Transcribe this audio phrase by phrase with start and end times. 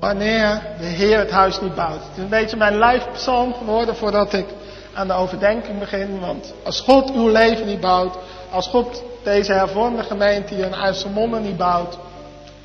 [0.00, 2.00] Wanneer de Heer het huis niet bouwt.
[2.02, 4.46] Het is een beetje mijn lijfpsalm geworden voordat ik
[4.94, 6.20] aan de overdenking begin.
[6.20, 8.16] Want als God uw leven niet bouwt,
[8.50, 11.98] als God deze hervormde gemeente hier in IJsselmonde niet bouwt,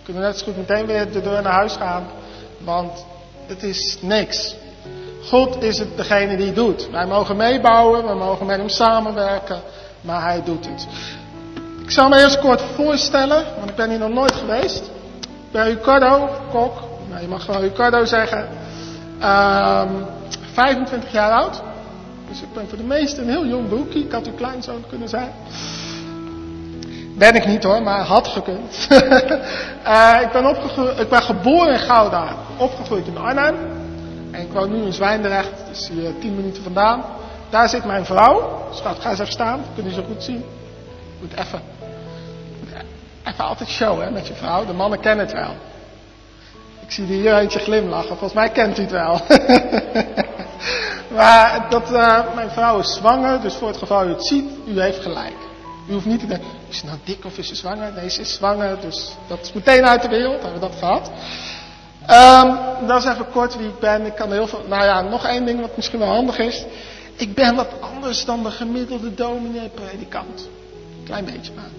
[0.04, 2.08] kunnen we net zo goed meteen weer de deur naar huis gaan.
[2.58, 3.06] Want
[3.48, 4.56] het is niks.
[5.24, 6.90] God is het degene die doet.
[6.92, 9.62] Wij mogen meebouwen, we mogen met hem samenwerken,
[10.02, 10.88] maar hij doet het.
[11.84, 14.84] Ik zal me eerst kort voorstellen, want ik ben hier nog nooit geweest.
[15.20, 16.92] Ik ben Ricardo, kok.
[17.10, 18.48] Nou, je mag gewoon Ricardo zeggen.
[19.22, 20.06] Um,
[20.54, 21.62] 25 jaar oud.
[22.30, 24.06] Dus ik ben voor de meesten een heel jong broekie.
[24.06, 25.32] Ik had uw kleinzoon kunnen zijn.
[27.18, 28.88] Ben ik niet hoor, maar had gekund.
[28.92, 28.98] uh,
[30.24, 30.56] ik, ben
[31.00, 33.56] ik ben geboren in Gouda, opgegroeid in Arnhem.
[34.32, 37.04] En ik woon nu in Zwijndrecht, dus hier 10 minuten vandaan.
[37.50, 38.68] Daar zit mijn vrouw.
[38.72, 40.44] Schat, ga eens even staan, kun je zo goed zien.
[41.20, 41.62] Moet even.
[43.24, 45.56] Even altijd showen met je vrouw, de mannen kennen het wel.
[46.94, 49.22] Zie hier eentje glimlachen, volgens mij kent u het wel.
[51.18, 54.82] maar dat, uh, mijn vrouw is zwanger, dus voor het geval u het ziet, u
[54.82, 55.36] heeft gelijk.
[55.90, 57.92] U hoeft niet te denken, is ze nou dik of is ze zwanger?
[57.96, 61.12] Nee, ze is zwanger, dus dat is meteen uit de wereld, hebben we dat gehad.
[62.10, 64.06] Um, dat is even kort wie ik ben.
[64.06, 64.64] Ik kan heel veel.
[64.68, 66.66] Nou ja, nog één ding wat misschien wel handig is.
[67.16, 70.50] Ik ben wat anders dan de gemiddelde dominee-predikant.
[71.06, 71.72] Klein beetje maar.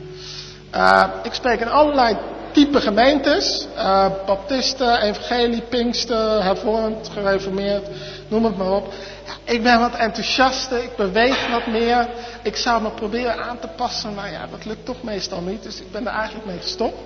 [0.74, 2.16] Uh, ik spreek in allerlei
[2.54, 3.66] type gemeentes.
[3.76, 7.88] Uh, Baptisten, Evangelie, Pinkster, Hervormd, Gereformeerd,
[8.28, 8.92] noem het maar op.
[9.26, 12.08] Ja, ik ben wat enthousiaster, ik beweeg wat meer.
[12.42, 15.62] Ik zou me proberen aan te passen, maar ja, dat lukt toch meestal niet.
[15.62, 16.98] Dus ik ben er eigenlijk mee gestopt.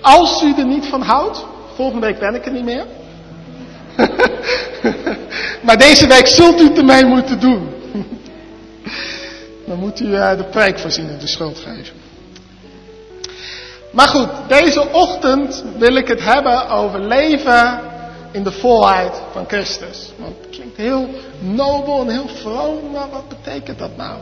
[0.00, 1.44] Als u er niet van houdt,
[1.74, 2.86] Volgende week ben ik er niet meer.
[5.66, 7.68] maar deze week zult u het ermee moeten doen.
[9.66, 12.03] Dan moet u uh, de preekvoorziener de schuld geven.
[13.94, 17.80] Maar goed, deze ochtend wil ik het hebben over leven
[18.32, 20.12] in de volheid van Christus.
[20.18, 24.18] Want het klinkt heel nobel en heel vroom, maar wat betekent dat nou?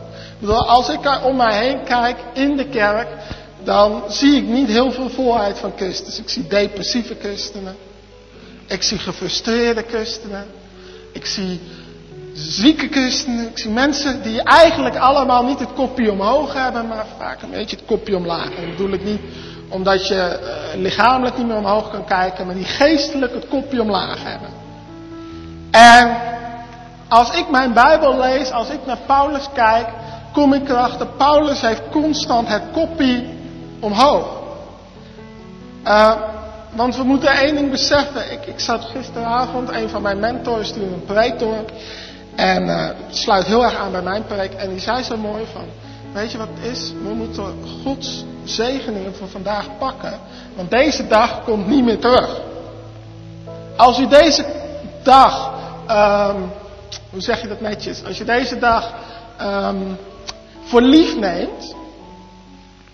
[0.46, 3.08] Als ik om mij heen kijk in de kerk,
[3.64, 6.18] dan zie ik niet heel veel volheid van Christus.
[6.18, 7.76] Ik zie depressieve christenen.
[8.66, 10.46] Ik zie gefrustreerde christenen.
[11.12, 11.60] Ik zie
[12.32, 13.48] zieke christenen.
[13.48, 17.76] Ik zie mensen die eigenlijk allemaal niet het kopje omhoog hebben, maar vaak een beetje
[17.76, 18.50] het kopje omlaag.
[18.50, 19.20] En dat bedoel ik niet
[19.72, 20.38] omdat je
[20.74, 24.48] uh, lichamelijk niet meer omhoog kan kijken, maar die geestelijk het kopje omlaag hebben.
[25.70, 26.16] En
[27.08, 29.86] als ik mijn Bijbel lees, als ik naar Paulus kijk,
[30.32, 33.24] kom ik erachter, Paulus heeft constant het kopje
[33.80, 34.40] omhoog.
[35.84, 36.12] Uh,
[36.70, 38.32] want we moeten één ding beseffen.
[38.32, 41.64] Ik, ik zat gisteravond, een van mijn mentors die een preek door.
[42.34, 44.52] En het sluit heel erg aan bij mijn preek.
[44.52, 45.64] En die zei zo mooi van,
[46.12, 46.92] weet je wat het is?
[47.02, 47.44] We moeten
[47.84, 50.18] Gods zegeningen van vandaag pakken.
[50.54, 52.40] Want deze dag komt niet meer terug.
[53.76, 54.44] Als u deze
[55.02, 55.52] dag,
[55.90, 56.50] um,
[57.10, 58.04] hoe zeg je dat netjes?
[58.04, 58.94] Als je deze dag
[59.40, 59.96] um,
[60.62, 61.74] voor lief neemt.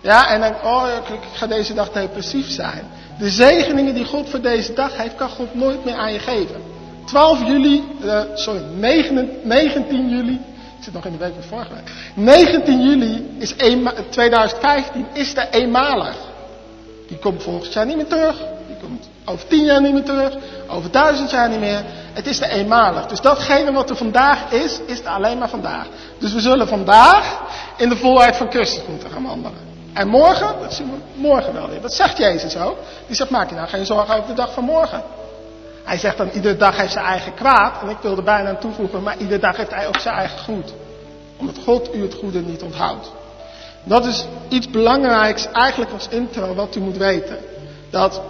[0.00, 2.82] Ja, en denkt, oh, ik ga deze dag depressief zijn.
[3.18, 6.62] De zegeningen die God voor deze dag heeft, kan God nooit meer aan je geven.
[7.04, 10.40] 12 juli, uh, sorry, 9, 19 juli,
[10.78, 11.92] ik zit nog in de week van vorige week.
[12.14, 16.16] 19 juli is een, 2015 is de eenmalig.
[17.08, 18.36] Die komt volgend jaar niet meer terug.
[18.66, 20.36] Die komt over 10 jaar niet meer terug.
[20.68, 21.84] Over duizend jaar niet meer.
[22.12, 23.06] Het is er eenmalig.
[23.06, 25.86] Dus datgene wat er vandaag is, is er alleen maar vandaag.
[26.18, 27.40] Dus we zullen vandaag
[27.76, 29.58] in de volheid van Christus moeten gaan wandelen.
[29.92, 31.80] En morgen, dat zien we morgen wel weer.
[31.80, 32.76] Dat zegt Jezus ook.
[33.06, 35.02] Die zegt, maak je nou geen zorgen over de dag van morgen.
[35.88, 37.82] Hij zegt dan, iedere dag heeft zijn eigen kwaad.
[37.82, 40.38] En ik wil er bijna aan toevoegen, maar iedere dag heeft hij ook zijn eigen
[40.38, 40.72] goed.
[41.36, 43.12] Omdat God u het goede niet onthoudt.
[43.84, 47.38] Dat is iets belangrijks eigenlijk als intro wat u moet weten.
[47.90, 48.20] Dat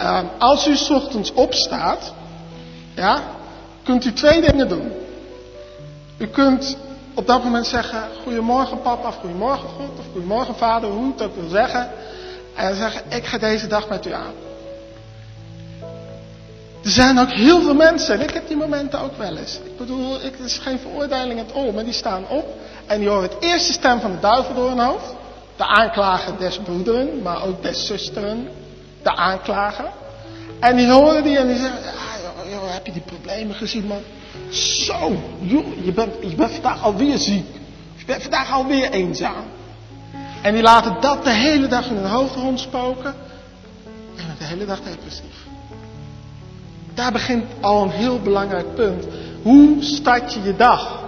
[0.00, 2.12] uh, als u s ochtends opstaat,
[2.94, 3.22] ja,
[3.84, 4.92] kunt u twee dingen doen.
[6.18, 6.76] U kunt
[7.14, 11.34] op dat moment zeggen, goedemorgen papa, of goedemorgen God, of goedemorgen vader, hoe het ook
[11.34, 11.90] wil zeggen.
[12.54, 14.32] En zeggen, ik ga deze dag met u aan.
[16.84, 19.60] Er zijn ook heel veel mensen, en ik heb die momenten ook wel eens.
[19.64, 22.46] Ik bedoel, het is geen veroordeling het all, maar die staan op
[22.86, 25.14] en die horen het eerste stem van de duivel door hun hoofd.
[25.56, 28.48] De aanklager des broederen, maar ook des zusteren.
[29.02, 29.90] De aanklager.
[30.60, 31.90] En die horen die en die zeggen, ja,
[32.22, 34.02] joh, joh, heb je die problemen gezien man?
[34.50, 37.46] Zo, joh, je bent, je bent vandaag alweer ziek.
[37.96, 39.44] Je bent vandaag alweer eenzaam.
[40.42, 43.14] En die laten dat de hele dag in hun hoofd rondspoken.
[44.16, 45.43] En de hele dag depressief.
[46.94, 49.04] Daar begint al een heel belangrijk punt.
[49.42, 51.02] Hoe start je je dag?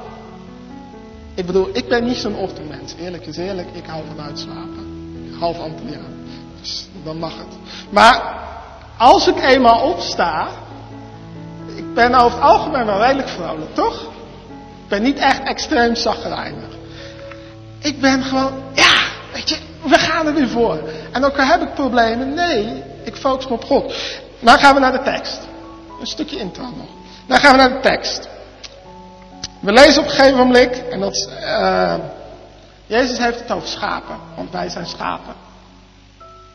[1.35, 2.95] Ik bedoel, ik ben niet zo'n ochtendmens.
[3.01, 4.87] Eerlijk is eerlijk, ik hou van uitslapen.
[5.41, 6.15] Half Antilliaan.
[6.61, 7.57] Dus dan mag het.
[7.91, 8.35] Maar
[8.99, 10.49] als ik eenmaal opsta,
[11.75, 14.03] ik ben over het algemeen wel redelijk vrolijk, toch?
[14.83, 16.69] Ik ben niet echt extreem zagrijnig.
[17.79, 18.95] Ik ben gewoon, ja,
[19.33, 20.79] weet je, we gaan er weer voor.
[21.13, 23.95] En ook al heb ik problemen, nee, ik focus me op God.
[24.39, 25.41] Nou gaan we naar de tekst.
[26.01, 26.89] Een stukje intro nog.
[27.27, 28.29] Dan gaan we naar de tekst.
[29.61, 31.95] We lezen op een gegeven moment, en dat uh,
[32.87, 35.35] Jezus heeft het over schapen, want wij zijn schapen.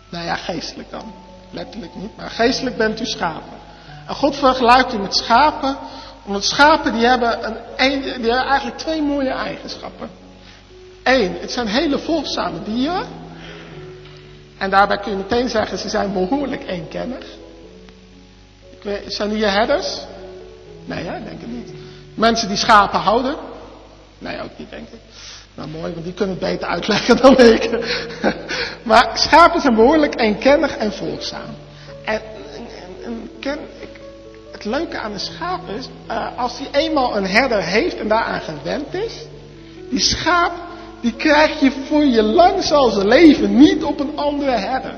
[0.09, 1.13] Nou ja, geestelijk dan.
[1.49, 3.59] Letterlijk niet, maar geestelijk bent u schapen.
[4.07, 5.77] En God vergelijkt u met schapen,
[6.25, 10.09] omdat schapen die hebben, een, een, die hebben eigenlijk twee mooie eigenschappen.
[11.03, 13.05] Eén, het zijn hele volgzame dieren.
[14.57, 17.25] En daarbij kun je meteen zeggen, ze zijn behoorlijk eenkennig.
[19.07, 19.97] Zijn die herders?
[20.85, 21.23] Nee, hè?
[21.23, 21.71] denk ik niet.
[22.13, 23.35] Mensen die schapen houden?
[24.17, 24.99] Nee, ook niet, denk ik.
[25.55, 27.69] Nou, mooi, want die kunnen het beter uitleggen dan ik.
[28.83, 31.55] maar schapen zijn behoorlijk eenkennig en volgzaam.
[32.05, 32.21] En,
[33.03, 33.29] en,
[34.51, 38.41] het leuke aan de schaap is, uh, als die eenmaal een herder heeft en daaraan
[38.41, 39.13] gewend is,
[39.89, 40.51] die schaap,
[41.01, 42.63] die krijg je voor je lang
[43.03, 44.93] leven niet op een andere herder.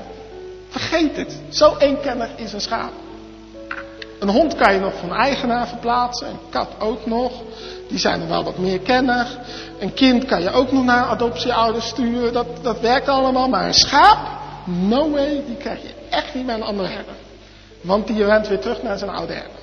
[0.68, 1.36] Vergeet het.
[1.48, 2.92] Zo eenkennig is een schaap.
[4.18, 6.28] Een hond kan je nog van eigenaar verplaatsen.
[6.28, 7.32] Een kat ook nog.
[7.88, 9.38] Die zijn er wel wat meer kennig.
[9.78, 12.32] Een kind kan je ook nog naar adoptieouders sturen.
[12.32, 13.48] Dat, dat werkt allemaal.
[13.48, 14.18] Maar een schaap,
[14.64, 17.14] no way, die krijg je echt niet met een andere herder.
[17.80, 19.62] Want die rent weer terug naar zijn oude herder.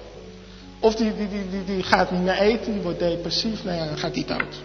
[0.80, 3.86] Of die, die, die, die, die gaat niet meer eten, die wordt depressief, nou ja,
[3.86, 4.62] dan gaat die dood.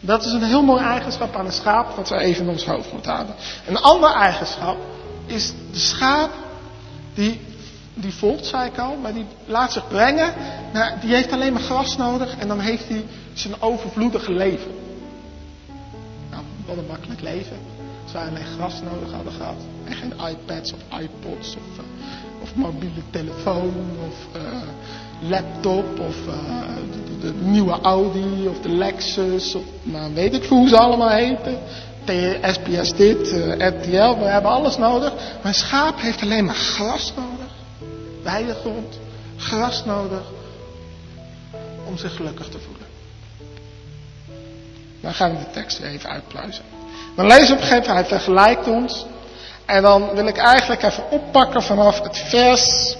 [0.00, 2.92] Dat is een heel mooi eigenschap aan een schaap, wat we even in ons hoofd
[2.92, 3.34] moeten houden.
[3.66, 4.76] Een ander eigenschap
[5.26, 6.30] is de schaap
[7.14, 7.40] die
[8.00, 10.32] die volgt, zei ik al, maar die laat zich brengen.
[10.72, 14.70] Naar, die heeft alleen maar gras nodig en dan heeft hij zijn overvloedige leven.
[16.30, 17.56] Nou, wat een makkelijk leven.
[18.02, 19.56] Als wij alleen gras nodig hadden gehad.
[19.84, 23.74] En geen iPads of iPods of, uh, of mobiele telefoon
[24.08, 24.58] of uh,
[25.28, 26.34] laptop of uh,
[27.20, 31.58] de, nieuwe Audi of de Lexus of nou weet ik hoe ze allemaal heten.
[32.42, 35.12] SBS dit, RTL, we hebben alles nodig.
[35.42, 37.37] Maar schaap heeft alleen maar gras nodig
[38.30, 38.98] weidegrond,
[39.36, 40.22] gras nodig
[41.86, 42.86] om zich gelukkig te voelen.
[45.00, 46.64] Dan gaan we de tekst weer even uitpluizen.
[47.16, 49.06] Dan we op een gegeven moment, hij vergelijkt ons.
[49.66, 52.96] En dan wil ik eigenlijk even oppakken vanaf het vers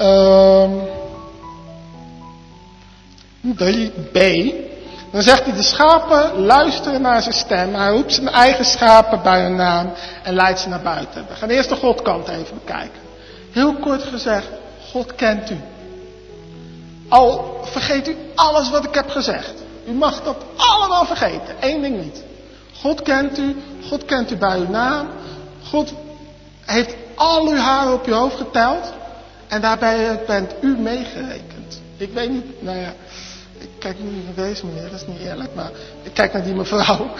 [0.00, 0.82] um,
[3.46, 4.18] 3b.
[5.10, 7.74] Dan zegt hij, de schapen luisteren naar zijn stem.
[7.74, 11.26] Hij roept zijn eigen schapen bij hun naam en leidt ze naar buiten.
[11.28, 13.03] We gaan eerst de Godkant even bekijken.
[13.54, 14.48] Heel kort gezegd,
[14.90, 15.56] God kent u.
[17.08, 19.52] Al vergeet u alles wat ik heb gezegd.
[19.86, 21.54] U mag dat allemaal vergeten.
[21.60, 22.22] Eén ding niet.
[22.80, 23.56] God kent u.
[23.88, 25.08] God kent u bij uw naam.
[25.62, 25.92] God
[26.64, 28.92] heeft al uw haren op je hoofd geteld.
[29.48, 31.80] En daarbij bent u meegerekend.
[31.96, 32.92] Ik weet niet, nou ja,
[33.58, 35.70] ik kijk niet naar deze meneer, dat is niet eerlijk, maar
[36.02, 37.10] ik kijk naar die mevrouw.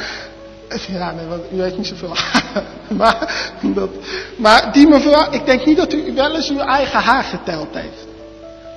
[0.88, 2.62] Ja, nee, want u heeft niet zoveel haar.
[3.00, 3.90] maar, dat,
[4.36, 8.06] maar die mevrouw, ik denk niet dat u wel eens uw eigen haar geteld heeft.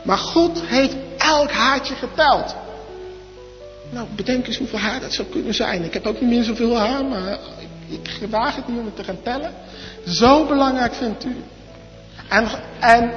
[0.03, 2.56] Maar God heeft elk haartje geteld.
[3.89, 5.84] Nou, bedenk eens hoeveel haar dat zou kunnen zijn.
[5.84, 7.39] Ik heb ook niet meer zoveel haar, maar
[7.88, 9.53] ik, ik waag het niet om het te gaan tellen.
[10.06, 11.36] Zo belangrijk vindt u.
[12.29, 12.48] En,
[12.79, 13.12] en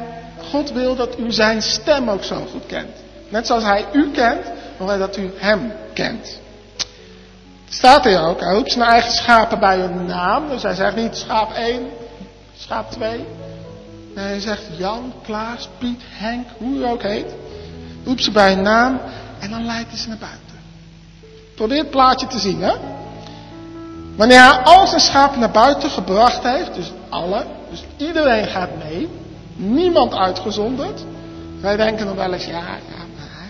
[0.51, 2.97] God wil dat u zijn stem ook zo goed kent.
[3.29, 4.47] Net zoals hij u kent,
[4.79, 6.39] hij dat u hem kent.
[7.73, 10.49] Staat er ook, hij roept zijn eigen schapen bij hun naam.
[10.49, 11.89] Dus hij zegt niet schaap 1,
[12.57, 13.11] schaap 2.
[14.15, 17.35] Nee, hij zegt Jan, Klaas, Piet, Henk, hoe u ook heet.
[18.05, 19.01] Roept ze bij hun naam
[19.39, 20.59] en dan leidt hij ze naar buiten.
[21.55, 22.75] Probeer het plaatje te zien, hè.
[24.17, 29.09] Wanneer hij al zijn schapen naar buiten gebracht heeft, dus alle, dus iedereen gaat mee,
[29.57, 31.05] niemand uitgezonderd.
[31.61, 33.49] Wij denken nog wel eens, ja, ja, maar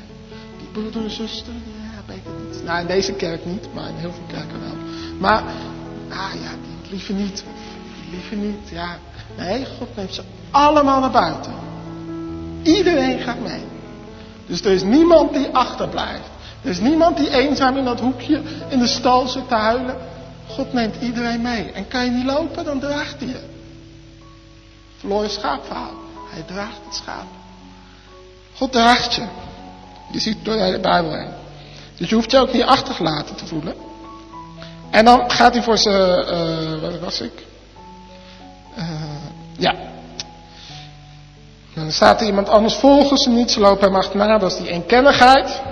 [0.59, 1.53] die broeder en zuster,
[2.64, 4.76] Nou, in deze kerk niet, maar in heel veel kerken wel.
[5.19, 5.43] Maar,
[6.09, 7.45] ah ja, die liever niet,
[8.02, 8.99] die liever niet, ja.
[9.37, 11.52] Nee, God neemt ze allemaal naar buiten.
[12.62, 13.62] Iedereen gaat mee.
[14.47, 16.29] Dus er is niemand die achterblijft.
[16.62, 19.97] Er is niemand die eenzaam in dat hoekje in de stal zit te huilen.
[20.49, 21.73] God neemt iedereen mee.
[21.73, 23.40] En kan je niet lopen, dan draagt hij je.
[24.97, 25.93] Verloren schaapverhaal.
[26.31, 27.26] Hij draagt het schaap.
[28.55, 29.26] God draagt je.
[30.12, 31.39] Je ziet door de Bijbel heen.
[32.00, 33.75] Dus je hoeft je ook niet achtergelaten te voelen.
[34.90, 37.47] En dan gaat hij voor zijn, uh, wat was ik?
[38.78, 39.00] Uh,
[39.59, 39.75] ja.
[41.75, 44.69] Dan staat er iemand anders volgen ze niet, ze lopen hem achterna, dat is die
[44.69, 45.62] eenkennigheid.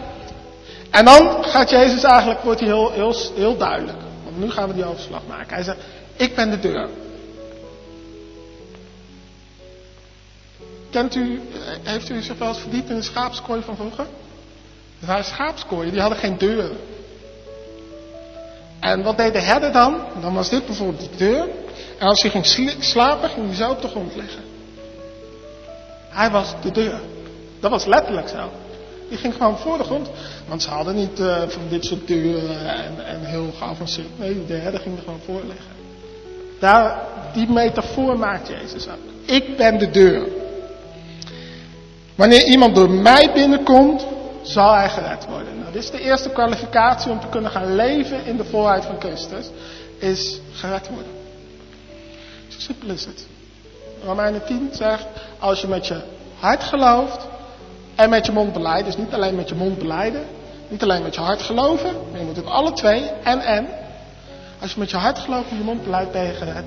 [0.91, 3.99] En dan gaat Jezus eigenlijk, wordt hij heel, heel, heel duidelijk.
[4.25, 5.55] Want nu gaan we die overslag maken.
[5.55, 5.79] Hij zegt,
[6.17, 6.89] ik ben de deur.
[10.91, 11.41] Kent u,
[11.83, 14.07] heeft u zich wel eens verdiept in de schaapskooi van vroeger?
[14.99, 16.77] Waren schaapskooien, die hadden geen deuren.
[18.81, 20.01] En wat deed de herder dan?
[20.21, 21.49] Dan was dit bijvoorbeeld de deur.
[21.99, 22.47] En als hij ging
[22.79, 24.43] slapen, ging hij zo op de grond liggen.
[26.09, 27.01] Hij was de deur.
[27.61, 28.51] Dat was letterlijk zo.
[29.09, 30.11] Die ging gewoon voor de grond.
[30.49, 34.19] Want ze hadden niet uh, van dit soort deuren en, en heel geavanceerd.
[34.19, 35.77] Nee, de herder ging er gewoon voor liggen.
[36.59, 37.03] Daar,
[37.33, 39.31] die metafoor maakt Jezus ook.
[39.31, 40.29] Ik ben de deur.
[42.15, 44.07] Wanneer iemand door mij binnenkomt,
[44.49, 45.59] zal hij gered worden.
[45.59, 48.97] Nou, dit is de eerste kwalificatie om te kunnen gaan leven in de volheid van
[48.99, 49.51] Christus.
[49.99, 51.13] Is gered worden.
[52.49, 53.27] Zo simpel is het.
[54.05, 55.07] Romeinen 10 zegt,
[55.39, 56.01] als je met je
[56.39, 57.27] hart gelooft
[57.95, 60.25] en met je mond beleidt, dus niet alleen met je mond beleiden,
[60.69, 63.69] niet alleen met je hart geloven, maar je moet het alle twee, en en.
[64.61, 66.65] Als je met je hart gelooft en je mond beleidt, ben je gered.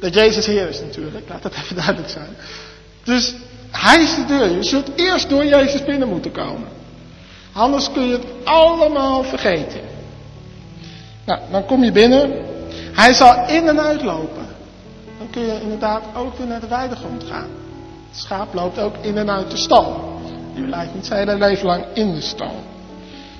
[0.00, 2.36] Dat Jezus Heer is natuurlijk, laat dat even duidelijk zijn.
[3.04, 3.34] Dus
[3.70, 4.50] hij is de deur.
[4.50, 6.68] Je zult eerst door Jezus binnen moeten komen.
[7.52, 9.80] Anders kun je het allemaal vergeten.
[11.24, 12.32] Nou, dan kom je binnen.
[12.92, 14.46] Hij zal in en uitlopen.
[15.18, 17.48] Dan kun je inderdaad ook weer naar de weidegrond gaan.
[18.10, 20.18] Het schaap loopt ook in en uit de stal.
[20.54, 22.54] Die blijft niet zijn hele leven lang in de stal.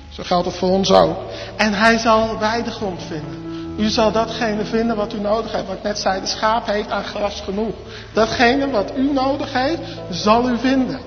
[0.09, 1.17] Zo geldt het voor ons ook.
[1.55, 3.41] En hij zal weidegrond vinden.
[3.77, 5.67] U zal datgene vinden wat u nodig hebt.
[5.67, 7.73] Wat ik net zei, de schaap heeft aan gras genoeg.
[8.13, 10.99] Datgene wat u nodig heeft, zal u vinden.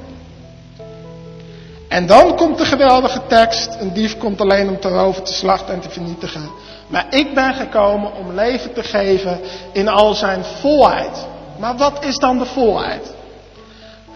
[1.95, 3.77] En dan komt de geweldige tekst.
[3.81, 6.51] Een dief komt alleen om te roven, te slachten en te vernietigen.
[6.87, 9.41] Maar ik ben gekomen om leven te geven
[9.73, 11.27] in al zijn volheid.
[11.59, 13.15] Maar wat is dan de volheid?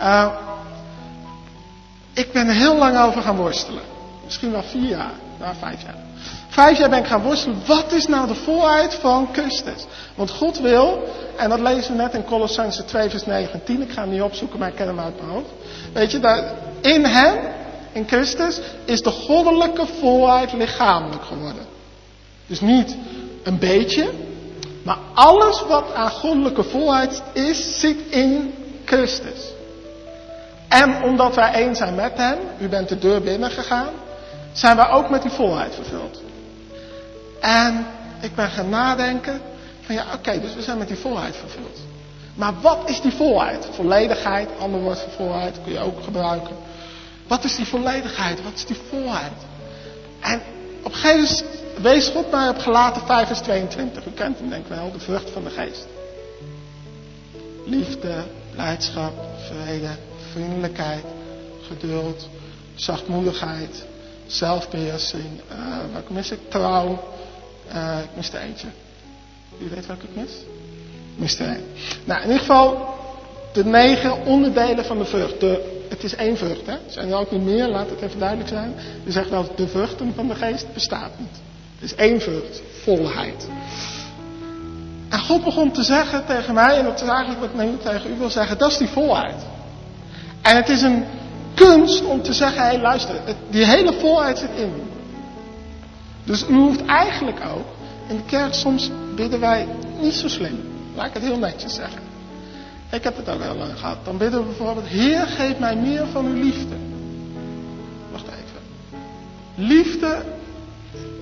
[0.00, 0.26] Uh,
[2.12, 3.82] ik ben heel lang over gaan worstelen.
[4.24, 5.96] Misschien wel vier jaar, nou vijf jaar.
[6.48, 7.62] Vijf jaar ben ik gaan worstelen.
[7.66, 9.86] Wat is nou de volheid van Christus?
[10.14, 13.82] Want God wil, en dat lezen we net in Colossense 2 vers 19.
[13.82, 15.50] Ik ga hem niet opzoeken, maar ik ken hem uit mijn hoofd.
[15.92, 16.18] Weet je,
[16.80, 17.36] in hem,
[17.92, 21.66] in Christus, is de goddelijke volheid lichamelijk geworden.
[22.46, 22.96] Dus niet
[23.42, 24.10] een beetje,
[24.82, 28.54] maar alles wat aan goddelijke volheid is, zit in
[28.84, 29.52] Christus.
[30.68, 33.92] En omdat wij één zijn met hem, u bent de deur binnen gegaan,
[34.52, 36.22] zijn wij ook met die volheid vervuld.
[37.40, 37.86] En
[38.20, 39.40] ik ben gaan nadenken
[39.80, 41.78] van ja, oké, dus we zijn met die volheid vervuld.
[42.34, 43.68] Maar wat is die volheid?
[43.70, 46.56] Volledigheid, ander woord voor volheid, kun je ook gebruiken.
[47.28, 48.42] Wat is die volledigheid?
[48.42, 49.32] Wat is die volheid?
[50.20, 50.42] En
[50.82, 51.28] op een
[51.82, 54.06] wees God mij op gelaten 5 vers 22.
[54.06, 55.86] U kent hem denk ik wel, de vrucht van de geest.
[57.64, 59.12] Liefde, blijdschap,
[59.50, 59.90] vrede,
[60.32, 61.04] vriendelijkheid,
[61.66, 62.28] geduld,
[62.74, 63.84] zachtmoedigheid,
[64.26, 65.40] zelfbeheersing.
[65.52, 66.38] Uh, wat mis ik?
[66.48, 67.08] Trouw.
[67.74, 68.68] Uh, ik mis er eentje.
[69.58, 70.32] Wie weet welke ik mis?
[71.14, 71.64] Ik mis er één.
[72.04, 72.94] Nou, in ieder geval
[73.52, 75.40] de negen onderdelen van de vrucht.
[75.40, 76.72] De, het is één vrucht, hè?
[76.72, 78.74] Er zijn er ook niet meer, laat het even duidelijk zijn.
[79.04, 81.40] Je zegt wel, de vruchten van de geest bestaat niet.
[81.78, 83.48] Het is één vrucht, volheid.
[85.08, 88.10] En God begon te zeggen tegen mij, en dat is eigenlijk wat ik nu tegen
[88.10, 89.46] u wil zeggen, dat is die volheid.
[90.42, 91.04] En het is een
[91.54, 93.14] kunst om te zeggen, hé luister,
[93.50, 94.72] die hele volheid zit in.
[96.24, 97.66] Dus u hoeft eigenlijk ook,
[98.08, 99.68] in de kerk soms bidden wij
[100.00, 100.60] niet zo slim.
[100.94, 102.07] Laat ik het heel netjes zeggen.
[102.90, 104.04] Ik heb het ook heel lang gehad.
[104.04, 106.76] Dan bidden we bijvoorbeeld, Heer, geef mij meer van uw liefde.
[108.10, 108.60] Wacht even.
[109.54, 110.22] Liefde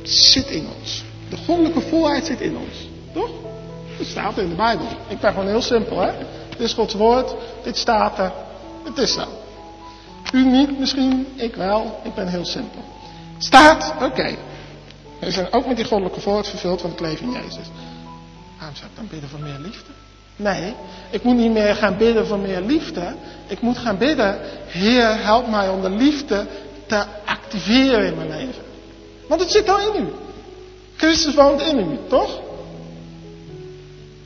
[0.02, 1.04] zit in ons.
[1.28, 2.88] De goddelijke volheid zit in ons.
[3.12, 3.30] Toch?
[3.98, 4.86] Het staat in de Bijbel.
[5.08, 6.12] Ik ben gewoon heel simpel, hè.
[6.48, 7.34] Dit is Gods woord.
[7.62, 8.32] Dit staat er.
[8.84, 9.26] Het is zo.
[10.32, 12.00] U niet misschien, ik wel.
[12.04, 12.84] Ik ben heel simpel.
[13.38, 14.36] Staat, oké.
[15.20, 17.66] We zijn ook met die goddelijke volheid vervuld van het leven in Jezus.
[18.58, 19.90] Waarom zou ik dan bidden voor meer liefde?
[20.36, 20.74] Nee,
[21.10, 23.14] ik moet niet meer gaan bidden voor meer liefde.
[23.46, 26.46] Ik moet gaan bidden, Heer, help mij om de liefde
[26.86, 28.62] te activeren in mijn leven.
[29.28, 30.08] Want het zit al in u.
[30.96, 32.40] Christus woont in u, toch?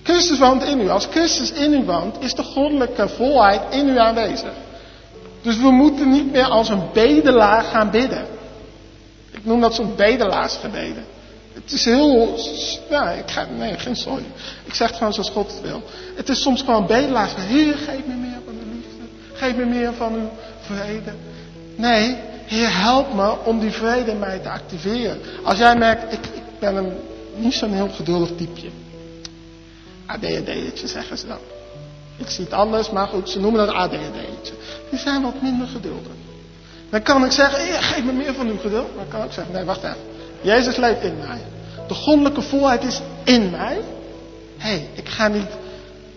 [0.02, 0.88] Christus woont in u.
[0.88, 4.52] Als Christus in u woont, is de goddelijke volheid in u aanwezig.
[5.42, 8.26] Dus we moeten niet meer als een bedelaar gaan bidden.
[9.30, 11.04] Ik noem dat zo'n bedelaarsgebeden.
[11.52, 12.38] Het is heel,
[12.90, 14.24] ja, ik ga, nee, geen sorry.
[14.64, 15.82] Ik zeg het gewoon zoals God het wil.
[16.14, 17.32] Het is soms gewoon bedelaars.
[17.36, 19.04] Heer, geef me meer van uw liefde.
[19.32, 20.30] Geef me meer van uw
[20.60, 21.12] vrede.
[21.76, 22.16] Nee,
[22.46, 25.20] Heer, help me om die vrede mij te activeren.
[25.42, 26.20] Als jij merkt, ik,
[26.58, 26.92] ben een,
[27.36, 28.70] niet zo'n heel geduldig typeje.
[30.06, 31.38] ADHD'tje zeggen ze dan.
[32.16, 34.52] Ik zie het anders, maar goed, ze noemen dat ADHD'tje.
[34.90, 36.12] Die zijn wat minder geduldig.
[36.90, 38.96] Dan kan ik zeggen, Heer, geef me meer van uw geduld.
[38.96, 40.09] Maar kan ik zeggen, nee, wacht even.
[40.40, 41.38] Jezus leeft in mij.
[41.88, 43.80] De goddelijke volheid is in mij.
[44.56, 45.50] Hé, hey, ik ga niet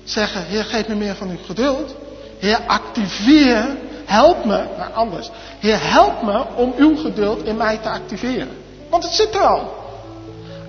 [0.03, 1.96] zeggen, Heer, geef me meer van uw geduld.
[2.39, 5.30] Heer, activeer, help me, maar anders.
[5.60, 8.50] Heer, help me om uw geduld in mij te activeren.
[8.89, 9.82] Want het zit er al.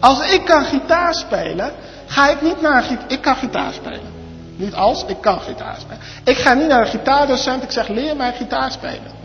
[0.00, 1.72] Als ik kan gitaar spelen,
[2.06, 3.10] ga ik niet naar een gitaar.
[3.10, 4.12] Ik kan gitaar spelen.
[4.56, 6.02] Niet als, ik kan gitaar spelen.
[6.24, 9.23] Ik ga niet naar een gitaardocent, ik zeg, leer mij gitaar spelen.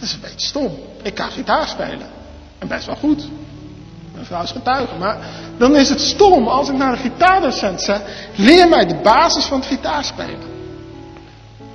[0.00, 0.78] Dat is een beetje stom.
[1.02, 2.08] Ik kan gitaar spelen.
[2.58, 3.28] En best wel goed.
[4.12, 4.94] Mijn vrouw is getuige.
[4.98, 5.18] Maar
[5.58, 8.00] dan is het stom als ik naar een gitaardocent zeg.
[8.36, 10.48] Leer mij de basis van het gitaarspelen.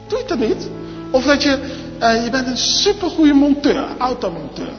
[0.07, 0.69] Doe je dat niet?
[1.11, 1.59] Of dat je,
[2.01, 4.73] uh, je bent een supergoeie monteur, automonteur.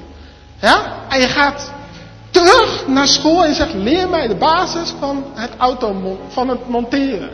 [0.60, 0.92] Ja?
[1.08, 1.72] En je gaat
[2.30, 5.50] terug naar school en je zegt, leer mij de basis van het
[6.28, 7.30] van het monteren.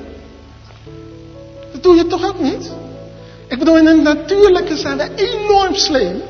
[1.73, 2.73] Dat doe je toch ook niet?
[3.53, 6.23] Ik bedoel, in het natuurlijke zijn wij enorm slim.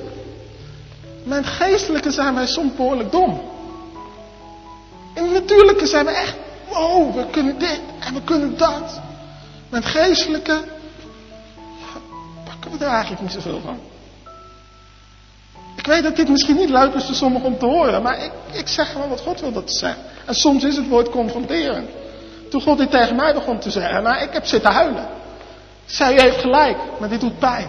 [1.25, 3.41] Maar geestelijke zijn wij soms behoorlijk dom.
[5.15, 6.35] In het natuurlijke zijn we echt,
[6.69, 9.01] wow, we kunnen dit en we kunnen dat.
[9.69, 10.65] Maar geestelijke
[12.45, 13.79] pakken we er eigenlijk niet zoveel van.
[15.77, 18.33] Ik weet dat dit misschien niet leuk is voor sommigen om te horen, maar ik,
[18.53, 20.03] ik zeg gewoon wat God wil dat te zeggen.
[20.27, 21.89] En soms is het woord confronteren.
[22.51, 25.21] Toen God dit tegen mij begon te zeggen, nou, ik heb zitten huilen.
[25.93, 27.67] Zij heeft gelijk, maar dit doet pijn.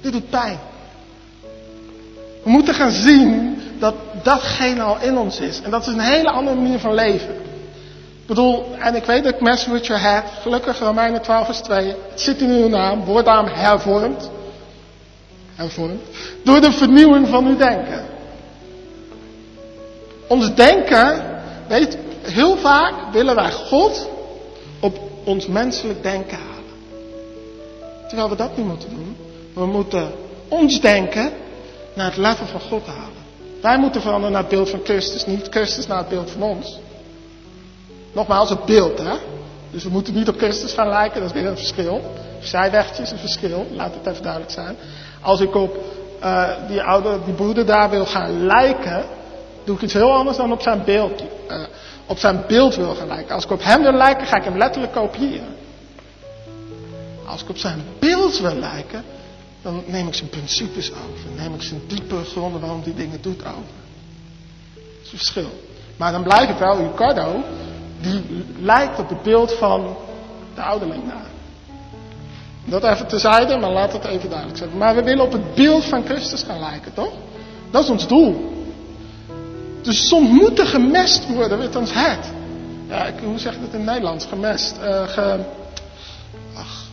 [0.00, 0.58] Dit doet pijn.
[2.42, 5.60] We moeten gaan zien dat datgene al in ons is.
[5.62, 7.34] En dat is een hele andere manier van leven.
[8.20, 10.24] Ik bedoel, en ik weet dat ik mess with your head.
[10.40, 11.86] Gelukkig Romeinen 12 vers 2.
[11.86, 13.04] Het zit in uw naam.
[13.04, 14.30] Wordt daarom hervormd.
[15.54, 16.00] Hervormd.
[16.44, 18.04] Door de vernieuwing van uw denken.
[20.28, 21.22] Ons denken,
[21.68, 24.08] weet, heel vaak willen wij God
[24.80, 26.51] op ons menselijk denken.
[28.12, 29.16] Terwijl we dat niet moeten doen.
[29.54, 30.12] We moeten
[30.48, 31.32] ons denken
[31.94, 33.22] naar het level van God halen.
[33.60, 36.78] Wij moeten veranderen naar het beeld van Christus, niet Christus naar het beeld van ons.
[38.12, 39.14] Nogmaals, het beeld, hè.
[39.70, 42.00] Dus we moeten niet op Christus gaan lijken, dat is weer een verschil.
[42.40, 44.76] Zijwegje is een verschil, laat het even duidelijk zijn.
[45.20, 45.76] Als ik op
[46.22, 49.04] uh, die oude, die broeder daar wil gaan lijken,
[49.64, 51.62] doe ik iets heel anders dan op zijn beeld, uh,
[52.06, 53.34] op zijn beeld wil gaan lijken.
[53.34, 55.61] Als ik op hem wil lijken, ga ik hem letterlijk kopiëren.
[57.32, 59.04] Als ik op zijn beeld wil lijken,
[59.62, 61.30] dan neem ik zijn principes over.
[61.36, 63.74] Neem ik zijn diepe gronden waarom die dingen doet over.
[64.74, 65.50] Dat is een verschil.
[65.96, 67.42] Maar dan blijft het wel Ricardo,
[68.00, 69.96] die lijkt op het beeld van
[70.54, 71.26] de ouderling daar.
[72.64, 74.76] Dat even terzijde, maar laat het even duidelijk zijn.
[74.76, 77.12] Maar we willen op het beeld van Christus gaan lijken, toch?
[77.70, 78.52] Dat is ons doel.
[79.82, 82.26] Dus soms moet er gemest worden met ons hart.
[82.88, 84.26] Ja, hoe zeg je dat in het Nederlands?
[84.26, 84.76] Gemest.
[84.82, 85.40] Uh, ge,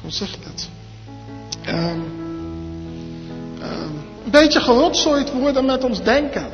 [0.10, 0.67] hoe zeg je dat?
[1.67, 2.04] Um,
[3.62, 6.48] um, een beetje gerotzooid worden met ons denken.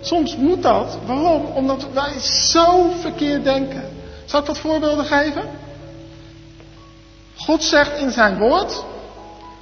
[0.00, 0.98] Soms moet dat.
[1.06, 1.44] Waarom?
[1.44, 3.84] Omdat wij zo verkeerd denken.
[4.24, 5.42] Zal ik wat voorbeelden geven?
[7.36, 8.84] God zegt in zijn woord.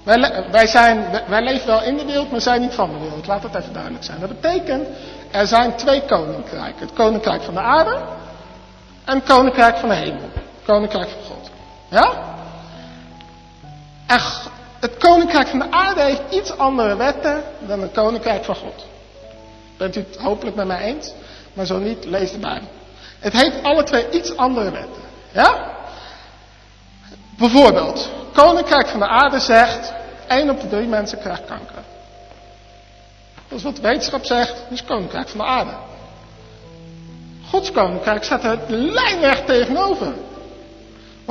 [0.03, 3.27] Wij, wij, zijn, wij leven wel in de wereld, maar zijn niet van de wereld.
[3.27, 4.21] Laat dat even duidelijk zijn.
[4.21, 4.89] Dat betekent,
[5.31, 6.81] er zijn twee koninkrijken.
[6.81, 7.99] Het koninkrijk van de aarde
[9.05, 10.31] en het koninkrijk van de hemel.
[10.35, 11.51] Het koninkrijk van God.
[11.89, 12.31] Ja?
[14.13, 14.21] En
[14.81, 18.87] het koninkrijk van de aarde heeft iets andere wetten dan het koninkrijk van God.
[19.77, 21.13] Bent u het hopelijk met mij eens?
[21.53, 22.69] Maar zo niet, lees de Bijbel.
[23.19, 25.03] Het heeft alle twee iets andere wetten.
[25.33, 25.71] Ja?
[27.39, 29.93] Bijvoorbeeld, Koninkrijk van de Aarde zegt,
[30.29, 31.83] één op de drie mensen krijgt kanker.
[33.49, 35.75] Dat is wat wetenschap zegt, dat is Koninkrijk van de Aarde.
[37.51, 40.13] Gods Koninkrijk staat er lijnrecht tegenover.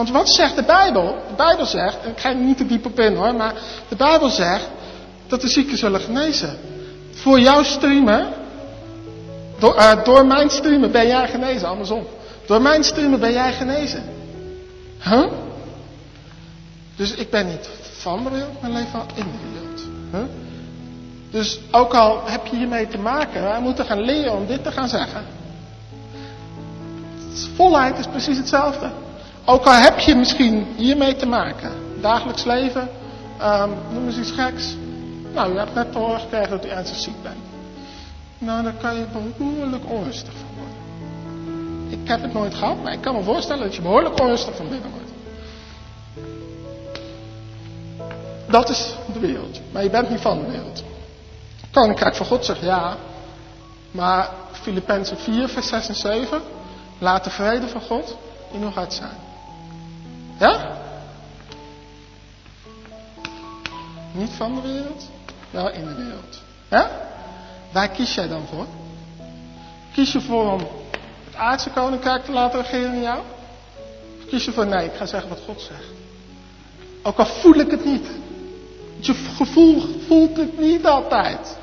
[0.02, 1.04] Want wat zegt de Bijbel?
[1.28, 3.54] De Bijbel zegt, en ik ga niet te diep op in hoor, maar
[3.88, 4.70] de Bijbel zegt
[5.28, 6.58] dat de zieken zullen genezen.
[7.12, 8.28] Voor jouw streamen,
[9.60, 12.08] door, uh, door mijn streamen ben jij genezen, andersom.
[12.46, 14.04] Door mijn streamen ben jij genezen.
[15.04, 15.26] Huh?
[16.96, 20.30] Dus ik ben niet van de wereld, maar leef wel in de wereld.
[21.32, 24.72] Dus ook al heb je hiermee te maken, wij moeten gaan leren om dit te
[24.72, 25.26] gaan zeggen.
[27.56, 28.90] Volheid is precies hetzelfde.
[29.46, 31.72] Ook al heb je misschien hiermee te maken.
[32.02, 32.90] Dagelijks leven,
[33.42, 34.76] um, noem eens iets geks.
[35.34, 37.38] Nou, u hebt net te horen gekregen dat u ernstig ziek bent.
[38.38, 39.06] Nou, dan kan je
[39.38, 40.80] behoorlijk onrustig van worden.
[42.02, 44.70] Ik heb het nooit gehad, maar ik kan me voorstellen dat je behoorlijk onrustig van
[44.70, 45.10] binnen wordt.
[48.48, 49.60] Dat is de wereld.
[49.72, 50.84] Maar je bent niet van de wereld.
[51.72, 52.98] Koninkrijk van God zegt ja.
[53.92, 56.42] Maar Filippenzen 4, vers 6 en 7.
[56.98, 58.18] Laat de vrede van God
[58.52, 59.18] in uw hart zijn.
[60.42, 60.78] Ja?
[64.12, 65.10] Niet van de wereld,
[65.50, 66.42] wel in de wereld.
[66.70, 66.92] Ja?
[67.72, 68.66] Waar kies jij dan voor?
[69.94, 70.60] Kies je voor om
[71.26, 73.20] het aardse koninkrijk te laten regeren in jou?
[74.20, 75.86] Of kies je voor nee, ik ga zeggen wat God zegt?
[77.04, 78.08] Ook al voel ik het niet.
[79.00, 81.58] Je gevoel voelt het niet altijd.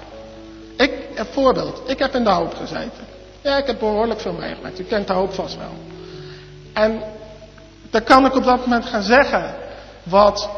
[0.77, 1.83] Ik, een voorbeeld.
[1.87, 3.07] Ik heb in de hoop gezeten.
[3.41, 4.79] Ja, ik heb behoorlijk veel meegemaakt.
[4.81, 5.73] U kent de hoop vast wel.
[6.73, 7.03] En
[7.91, 9.55] dan kan ik op dat moment gaan zeggen
[10.03, 10.49] wat.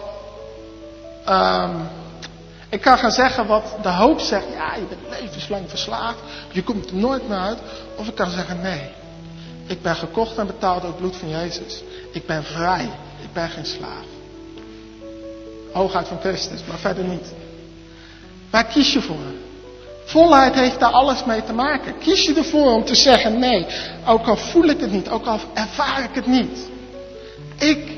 [1.28, 1.88] Um,
[2.68, 4.44] ik kan gaan zeggen wat de hoop zegt.
[4.52, 6.18] Ja, je bent levenslang verslaafd.
[6.50, 7.58] Je komt er nooit meer uit.
[7.96, 8.90] Of ik kan zeggen nee.
[9.66, 11.82] Ik ben gekocht en betaald door het bloed van Jezus.
[12.12, 12.90] Ik ben vrij.
[13.22, 14.04] Ik ben geen slaaf.
[15.72, 17.32] Hooguit van Christus, maar verder niet.
[18.50, 19.16] Waar kies je voor?
[20.04, 21.98] Volheid heeft daar alles mee te maken.
[21.98, 23.66] Kies je ervoor om te zeggen nee,
[24.06, 26.68] ook al voel ik het niet, ook al ervaar ik het niet.
[27.61, 27.96] Ik,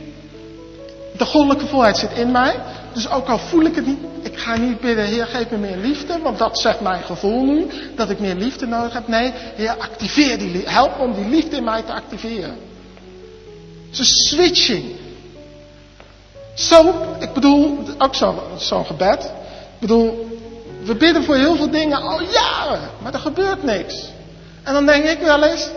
[1.16, 2.55] de goddelijke volheid zit in mij,
[2.92, 5.77] dus ook al voel ik het niet, ik ga niet bidden, Heer geef me meer
[5.77, 9.09] liefde, want dat zegt mijn gevoel nu, dat ik meer liefde nodig heb.
[9.09, 12.57] Nee, Heer activeer die liefde, help om die liefde in mij te activeren.
[13.90, 14.85] Het is een switching.
[16.55, 19.25] Zo, ik bedoel, ook zo'n zo gebed.
[19.25, 20.38] Ik bedoel,
[20.85, 24.09] we bidden voor heel veel dingen al jaren, maar er gebeurt niks.
[24.62, 25.68] En dan denk ik wel eens,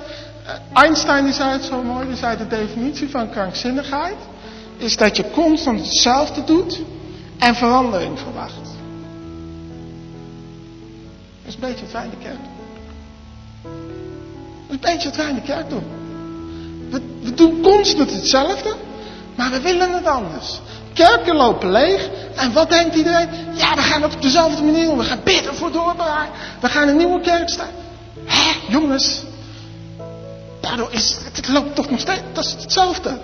[0.73, 4.15] Einstein die zei het zo mooi, zei de definitie van krankzinnigheid
[4.77, 6.81] is dat je constant hetzelfde doet
[7.39, 8.63] en verandering verwacht.
[11.43, 12.53] Dat is een beetje wat wij in de kerk doen.
[14.67, 15.83] Dat is een beetje wat wij in de kerk doen.
[16.89, 18.75] We, we doen constant hetzelfde,
[19.35, 20.59] maar we willen het anders.
[20.93, 22.09] Kerken lopen leeg.
[22.35, 23.29] En wat denkt iedereen?
[23.53, 24.97] Ja, we gaan het op dezelfde manier doen.
[24.97, 26.29] We gaan bidden voor doorbraak.
[26.61, 27.69] We gaan een nieuwe kerk staan.
[28.25, 29.21] Hé, jongens.
[30.65, 32.21] Daardoor is het loopt toch nog steeds.
[32.33, 33.17] Dat is hetzelfde.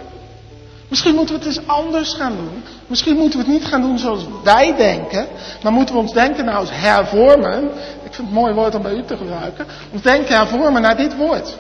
[0.88, 2.64] Misschien moeten we het eens anders gaan doen.
[2.88, 5.28] Misschien moeten we het niet gaan doen zoals wij denken.
[5.64, 7.64] Maar moeten we ons denken nou eens hervormen.
[8.04, 9.66] Ik vind het mooi woord om bij u te gebruiken.
[9.92, 11.58] Ons denken hervormen naar dit woord.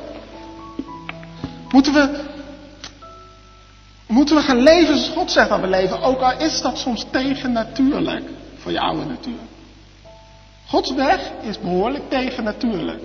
[1.69, 2.29] Moeten we
[4.07, 6.01] moeten we gaan leven zoals God zegt dat we leven.
[6.01, 8.23] Ook al is dat soms tegennatuurlijk
[8.57, 9.39] voor je oude natuur.
[10.67, 12.99] Gods weg is behoorlijk tegennatuurlijk.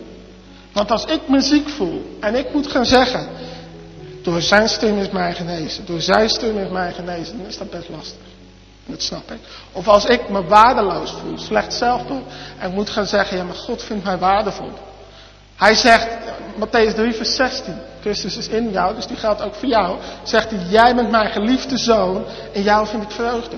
[0.76, 3.28] Want als ik me ziek voel en ik moet gaan zeggen,
[4.22, 7.70] door zijn stem is mij genezen, door zijn stem is mij genezen, dan is dat
[7.70, 8.20] best lastig.
[8.86, 9.38] Dat snap ik.
[9.72, 12.22] Of als ik me waardeloos voel, slecht zelfbeeld,
[12.58, 14.70] en ik moet gaan zeggen, ja maar God vindt mij waardevol.
[15.56, 16.08] Hij zegt,
[16.58, 19.98] Matthäus 3 vers 16, Christus is in jou, dus die geldt ook voor jou.
[20.22, 23.56] Zegt hij, jij bent mijn geliefde zoon, en jou vind ik vreugde.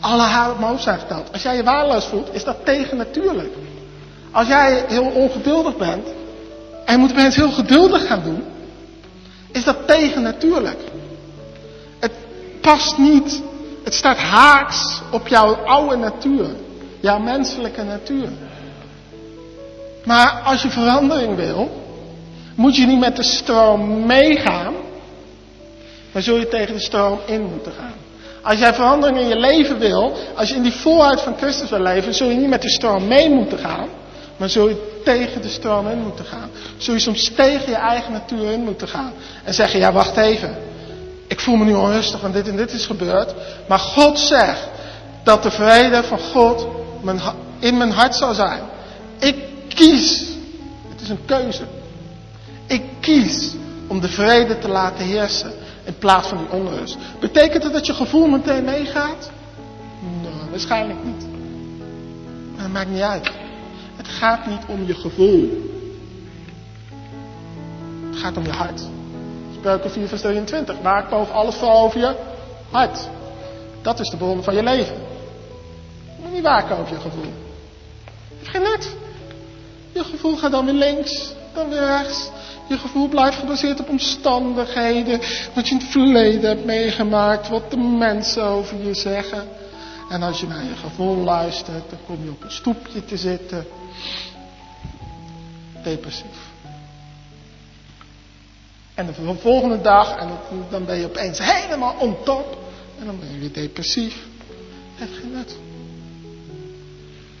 [0.00, 1.32] Alle haren op mijn hoofd zijn geteld.
[1.32, 3.52] Als jij je waardeloos voelt, is dat tegennatuurlijk.
[4.30, 6.06] Als jij heel ongeduldig bent,
[6.84, 8.44] en je moet opeens heel geduldig gaan doen,
[9.52, 10.78] is dat tegennatuurlijk.
[11.98, 12.12] Het
[12.60, 13.42] past niet,
[13.84, 16.46] het staat haaks op jouw oude natuur,
[17.00, 18.28] jouw menselijke natuur.
[20.04, 21.70] Maar als je verandering wil,
[22.54, 24.74] moet je niet met de stroom meegaan,
[26.12, 27.94] maar zul je tegen de stroom in moeten gaan.
[28.42, 31.80] Als jij verandering in je leven wil, als je in die volheid van Christus wil
[31.80, 33.88] leven, zul je niet met de stroom mee moeten gaan,
[34.38, 36.50] maar zul je tegen de stroom in moeten gaan.
[36.76, 39.12] Zul je soms tegen je eigen natuur in moeten gaan.
[39.44, 40.56] En zeggen, ja wacht even.
[41.26, 43.34] Ik voel me nu onrustig, want dit en dit is gebeurd.
[43.68, 44.68] Maar God zegt
[45.24, 46.66] dat de vrede van God
[47.58, 48.62] in mijn hart zal zijn.
[49.18, 49.36] Ik
[49.68, 50.24] kies.
[50.88, 51.62] Het is een keuze.
[52.66, 53.54] Ik kies
[53.86, 55.52] om de vrede te laten heersen.
[55.84, 56.96] In plaats van die onrust.
[57.20, 59.30] Betekent het dat je gevoel meteen meegaat?
[60.22, 61.26] Nou, waarschijnlijk niet.
[62.54, 63.30] Maar dat maakt niet uit.
[63.98, 65.66] Het gaat niet om je gevoel.
[68.10, 68.82] Het gaat om je hart.
[69.56, 70.76] Spreuken 4 vers 23.
[70.82, 72.14] Waak boven alles voor over je
[72.70, 73.08] hart.
[73.82, 74.94] Dat is de bron van je leven.
[76.16, 77.32] Je moet niet waken over je gevoel.
[78.38, 78.96] Heeft geen nut.
[79.92, 82.30] Je gevoel gaat dan weer links, dan weer rechts.
[82.68, 85.20] Je gevoel blijft gebaseerd op omstandigheden.
[85.54, 87.48] Wat je in het verleden hebt meegemaakt.
[87.48, 89.48] Wat de mensen over je zeggen.
[90.08, 93.66] En als je naar je gevoel luistert, dan kom je op een stoepje te zitten.
[95.82, 96.46] Depressief.
[98.94, 100.28] En de volgende dag, en
[100.70, 102.58] dan ben je opeens helemaal on top.
[102.98, 104.26] En dan ben je weer depressief.
[104.94, 105.56] Heeft geen nut.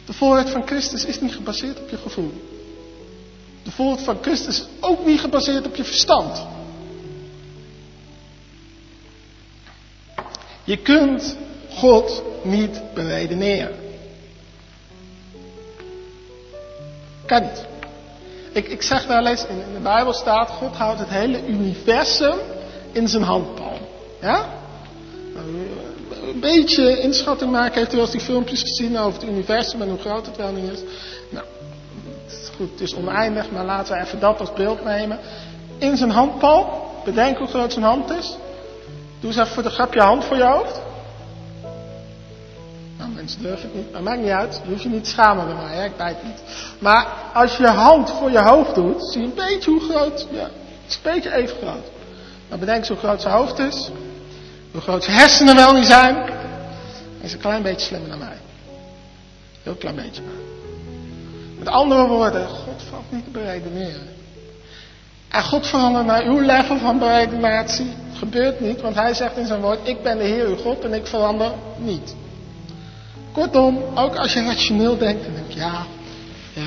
[0.06, 2.32] De volheid van Christus is niet gebaseerd op je gevoel.
[3.62, 6.46] De volheid van Christus is ook niet gebaseerd op je verstand.
[10.64, 11.36] Je kunt
[11.70, 13.87] God niet beredeneren.
[17.28, 17.66] Kan niet.
[18.52, 22.38] Ik, ik zeg wel eens, in, in de Bijbel staat, God houdt het hele universum
[22.92, 23.78] in zijn handpalm.
[24.20, 24.46] Ja?
[26.28, 27.78] een beetje inschatting maken.
[27.78, 30.52] Heeft u wel eens die filmpjes gezien over het universum en hoe groot het wel
[30.52, 30.80] niet is?
[31.28, 31.44] Nou,
[32.24, 35.18] het is goed, het is oneindig, maar laten we even dat als beeld nemen.
[35.78, 36.66] In zijn handpalm,
[37.04, 38.36] bedenk hoe groot zijn hand is.
[39.20, 40.80] Doe eens even voor de grap je hand voor je hoofd.
[43.28, 44.60] Mensen durven het niet, maar maakt niet uit.
[44.62, 45.84] Je hoeft je niet te schamen bij mij, hè?
[45.84, 46.42] ik bijt niet.
[46.78, 50.26] Maar als je je hand voor je hoofd doet, zie je een beetje hoe groot,
[50.30, 50.50] ja, het
[50.88, 51.86] is een beetje even groot.
[52.48, 53.90] Maar bedenk eens hoe groot zijn hoofd is.
[54.72, 56.14] Hoe groot zijn hersenen wel niet zijn.
[56.14, 56.32] Hij
[57.20, 58.36] is een klein beetje slimmer dan mij.
[59.62, 60.32] Heel klein beetje maar.
[61.58, 64.08] Met andere woorden, God valt niet te beredeneren.
[65.28, 67.92] En God verandert naar uw level van beredenatie.
[68.14, 70.94] Gebeurt niet, want hij zegt in zijn woord, ik ben de Heer uw God en
[70.94, 72.14] ik verander niet.
[73.38, 75.86] Kortom, ook als je rationeel denkt en denkt, ja,
[76.52, 76.62] ja,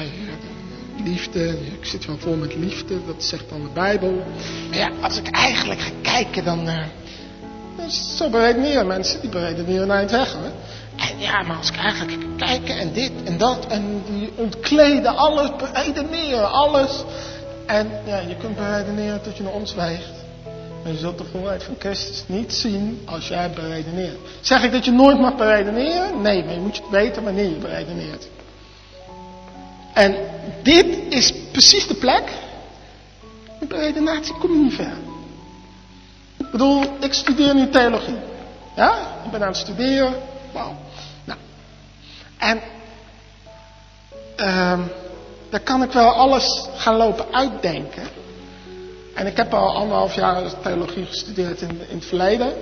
[1.03, 4.23] liefde, ik zit wel vol met liefde, dat zegt dan de Bijbel.
[4.69, 10.07] Maar ja, als ik eigenlijk ga kijken, dan, uh, zo beredeneren mensen, die beredeneren naar
[10.07, 10.51] weg hoor.
[10.95, 15.49] En ja, maar als ik eigenlijk kijk en dit en dat en die ontkleden alles,
[15.57, 17.03] beredeneren alles.
[17.65, 20.20] En ja, je kunt beredeneren tot je naar ons weegt.
[20.84, 24.17] Maar je zult de volheid van Christus niet zien als jij beredeneert.
[24.41, 26.22] Zeg ik dat je nooit mag beredeneren?
[26.22, 28.28] Nee, maar je moet weten wanneer je beredeneert.
[29.94, 30.15] En
[30.63, 32.32] dit is precies de plek.
[33.60, 34.94] Met beredenatie kom je niet ver.
[36.38, 38.17] Ik bedoel, ik studeer nu theologie.
[38.76, 40.13] Ja, ik ben aan het studeren.
[40.52, 40.76] Wauw.
[41.24, 41.39] Nou.
[42.38, 42.62] En
[44.38, 44.91] um,
[45.50, 48.04] daar kan ik wel alles gaan lopen uitdenken.
[49.13, 52.54] En ik heb al anderhalf jaar theologie gestudeerd in, in het verleden.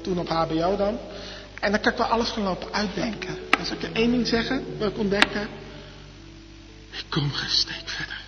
[0.00, 0.98] Toen op HBO dan.
[1.60, 3.38] En dan kan ik wel alles gaan uitdenken.
[3.58, 5.48] En zal ik je één ding zeggen, wat ik ontdekken.
[6.90, 8.20] Ik kom geen steek verder.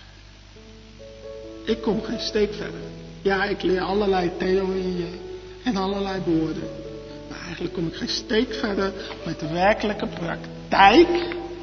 [1.65, 2.79] Ik kom geen steek verder.
[3.21, 5.19] Ja, ik leer allerlei theorieën
[5.63, 6.69] en allerlei woorden.
[7.29, 8.93] Maar eigenlijk kom ik geen steek verder
[9.25, 11.07] met de werkelijke praktijk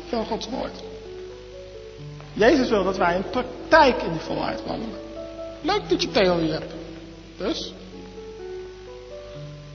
[0.09, 0.83] van Gods woord.
[2.33, 5.08] Jezus wil dat wij in praktijk in die volheid wandelen.
[5.61, 6.73] Leuk dat je theorie hebt.
[7.37, 7.73] Dus.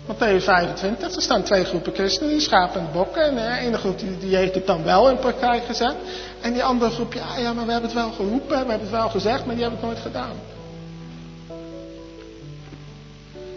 [0.08, 3.24] Matthäus 25, er staan twee groepen christenen, die schapen en bokken.
[3.24, 5.96] En de ene groep die, die, heeft het dan wel in praktijk gezet.
[6.42, 8.90] En die andere groep, ja, ja, maar we hebben het wel geroepen, we hebben het
[8.90, 10.36] wel gezegd, maar die hebben het nooit gedaan.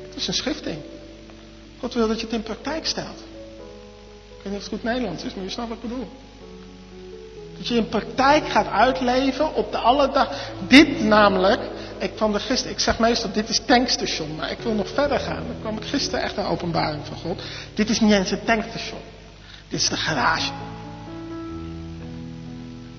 [0.07, 0.79] Het is een schifting.
[1.81, 3.19] God wil dat je het in praktijk stelt.
[4.37, 6.09] Ik weet niet of het goed Nederlands is, maar je snapt wat ik bedoel.
[7.57, 10.29] Dat je in praktijk gaat uitleven op de alledag.
[10.69, 11.61] Dit namelijk,
[11.99, 15.19] ik kwam er gisteren, ik zeg meestal dit is tankstation, maar ik wil nog verder
[15.21, 15.43] gaan.
[15.47, 17.43] Dan kwam ik gisteren echt een openbaring van God.
[17.75, 19.01] Dit is niet eens een tankstation.
[19.69, 20.51] Dit is de garage.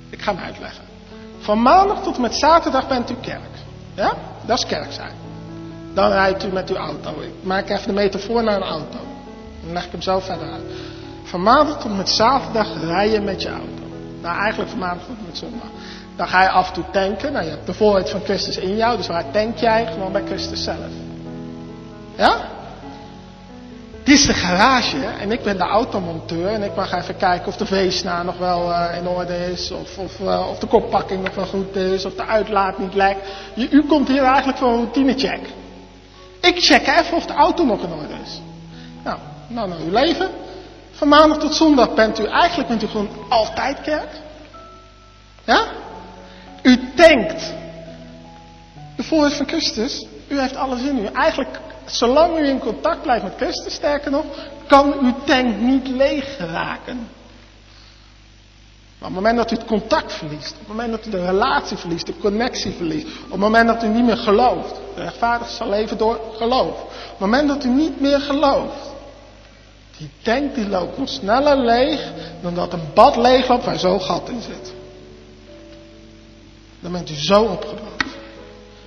[0.10, 0.84] Ik ga hem uitleggen.
[1.40, 3.42] Van maandag tot en met zaterdag bent u kerk.
[3.94, 4.14] Ja?
[4.46, 5.16] Dat is kerk zijn.
[5.94, 7.22] Dan rijdt u met uw auto.
[7.22, 9.00] Ik maak even de metafoor naar een auto.
[9.64, 10.64] Dan leg ik hem zo verder uit.
[11.24, 13.84] Van maandag tot en met zaterdag rij je met je auto.
[14.22, 15.70] Nou, eigenlijk van maandag tot en met zondag.
[16.18, 17.32] Dan ga je af en toe tanken.
[17.34, 18.98] Nou, je hebt de volheid van Christus in jou.
[18.98, 19.86] Dus waar tank jij?
[19.86, 20.92] Gewoon bij Christus zelf.
[22.16, 22.56] Ja?
[24.04, 27.58] Dit is de garage en ik ben de automonteur en ik mag even kijken of
[27.58, 31.36] de veesna nog wel uh, in orde is, of, of, uh, of de koppakking nog
[31.36, 33.30] wel goed is, of de uitlaat niet lekt.
[33.54, 35.40] Je, u komt hier eigenlijk voor een routinecheck.
[36.42, 38.42] Ik check even of de auto nog in orde is.
[39.04, 40.30] Nou, nou naar uw leven.
[40.92, 44.10] Van maandag tot zondag bent u, eigenlijk bent u gewoon altijd kerk.
[46.78, 47.54] U denkt
[48.96, 50.06] de volheid van Christus.
[50.28, 51.06] U heeft alles in u.
[51.06, 54.26] Eigenlijk zolang u in contact blijft met Christus, sterker nog,
[54.68, 57.10] kan uw tank niet leeg raken.
[59.00, 61.26] Maar op het moment dat u het contact verliest, op het moment dat u de
[61.26, 65.52] relatie verliest, de connectie verliest, op het moment dat u niet meer gelooft, de rechtvaardige
[65.52, 66.82] zal leven door geloof.
[66.82, 68.94] Op het moment dat u niet meer gelooft,
[69.98, 72.12] die tank die loopt nog sneller leeg
[72.42, 74.74] dan dat een bad leeg loopt waar zo'n gat in zit.
[76.80, 78.04] Dan bent u zo opgebrand.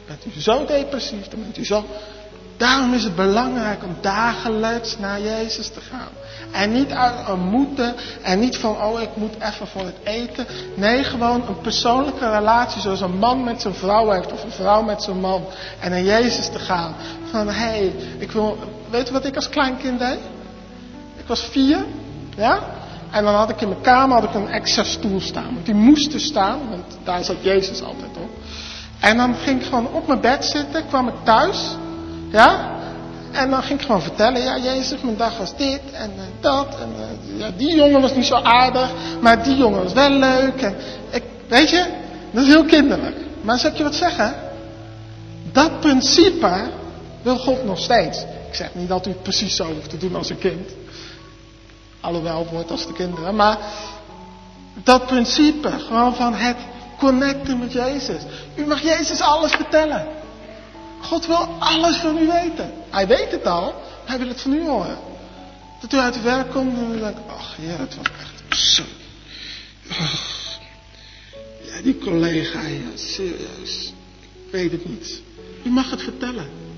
[0.07, 1.85] Bent u zo depressief, dan bent u zo.
[2.57, 6.09] Daarom is het belangrijk om dagelijks naar Jezus te gaan.
[6.53, 10.47] En niet uit een moeten en niet van, oh ik moet even voor het eten.
[10.75, 14.83] Nee, gewoon een persoonlijke relatie zoals een man met zijn vrouw heeft of een vrouw
[14.83, 15.45] met zijn man.
[15.81, 16.95] En naar Jezus te gaan.
[17.31, 18.59] Van, hé, hey, ik wil,
[18.91, 20.19] weet je wat ik als kleinkind deed?
[21.17, 21.85] Ik was vier,
[22.37, 22.80] ja?
[23.11, 25.55] En dan had ik in mijn kamer had ik een extra stoel staan.
[25.55, 28.31] Want die moest er staan, want daar zat Jezus altijd op.
[29.01, 31.77] En dan ging ik gewoon op mijn bed zitten, kwam ik thuis.
[32.31, 32.79] Ja?
[33.33, 36.67] En dan ging ik gewoon vertellen, ja Jezus, mijn dag was dit en uh, dat.
[36.81, 40.63] En uh, ja, die jongen was niet zo aardig, maar die jongen was wel leuk.
[40.63, 40.75] En
[41.11, 41.87] ik, weet je,
[42.31, 43.17] dat is heel kinderlijk.
[43.41, 44.35] Maar zal ik je wat zeggen?
[45.53, 46.71] Dat principe
[47.23, 48.19] wil God nog steeds.
[48.49, 50.71] Ik zeg niet dat u het precies zo hoeft te doen als een kind.
[52.01, 53.37] Alhoewel wordt als de kinderen.
[53.37, 53.59] Maar
[54.75, 56.57] dat principe, gewoon van het
[56.99, 58.23] connecten met Jezus.
[58.55, 60.07] U mag Jezus alles vertellen.
[61.01, 62.73] God wil alles van u weten.
[62.91, 64.99] Hij weet het al, hij wil het van u horen.
[65.81, 68.83] Dat u uit het werk komt en u denkt, ach ja, het was echt zo.
[71.63, 73.93] Ja, die collega, ja, serieus.
[74.47, 75.21] Ik weet het niet.
[75.63, 76.70] U mag het vertellen.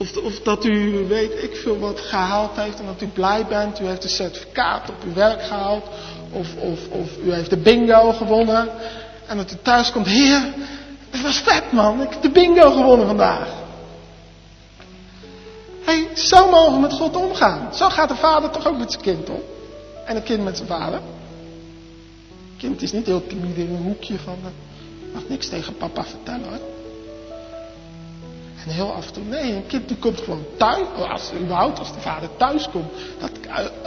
[0.00, 3.80] Of, of, dat u weet ik veel wat gehaald heeft en dat u blij bent.
[3.80, 5.84] U heeft een certificaat op uw werk gehaald.
[6.32, 8.68] Of, of, of u heeft de bingo gewonnen.
[9.26, 10.06] En dat u thuis komt.
[10.06, 10.54] Heer,
[11.10, 12.02] het was vet man.
[12.02, 13.48] Ik heb de bingo gewonnen vandaag.
[15.84, 17.74] Hey, zo mogen we met God omgaan.
[17.74, 19.42] Zo gaat de vader toch ook met zijn kind om.
[20.06, 21.00] En een kind met zijn vader.
[22.30, 24.38] Een kind is niet heel timide in een hoekje van...
[24.44, 26.79] Uh, mag niks tegen papa vertellen hoor.
[28.64, 31.92] En heel af en toe, nee, een kind die komt gewoon thuis, als, überhaupt als
[31.92, 32.90] de vader thuis komt.
[33.20, 33.30] Dat,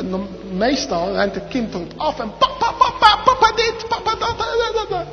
[0.03, 0.19] uh,
[0.51, 5.05] meestal rent het kind erop af en papa, papa, papa dit, papa dat, dat, dat.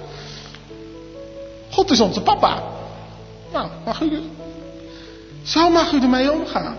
[1.71, 2.63] God is onze papa.
[3.53, 4.23] Nou, mag u,
[5.43, 6.77] zo mag u ermee omgaan.